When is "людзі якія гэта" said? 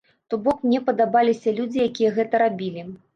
1.59-2.41